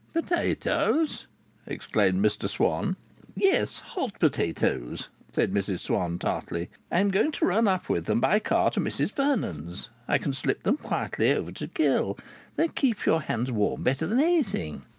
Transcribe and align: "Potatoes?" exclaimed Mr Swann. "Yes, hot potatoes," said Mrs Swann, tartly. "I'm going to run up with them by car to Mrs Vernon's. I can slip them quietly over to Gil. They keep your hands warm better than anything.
"Potatoes?" 0.13 1.27
exclaimed 1.67 2.25
Mr 2.25 2.49
Swann. 2.49 2.95
"Yes, 3.35 3.79
hot 3.81 4.19
potatoes," 4.19 5.09
said 5.31 5.51
Mrs 5.53 5.77
Swann, 5.81 6.17
tartly. 6.17 6.71
"I'm 6.91 7.11
going 7.11 7.31
to 7.33 7.45
run 7.45 7.67
up 7.67 7.87
with 7.87 8.05
them 8.05 8.19
by 8.19 8.39
car 8.39 8.71
to 8.71 8.79
Mrs 8.79 9.13
Vernon's. 9.13 9.91
I 10.07 10.17
can 10.17 10.33
slip 10.33 10.63
them 10.63 10.77
quietly 10.77 11.31
over 11.31 11.51
to 11.51 11.67
Gil. 11.67 12.17
They 12.55 12.69
keep 12.69 13.05
your 13.05 13.21
hands 13.21 13.51
warm 13.51 13.83
better 13.83 14.07
than 14.07 14.19
anything. 14.19 14.85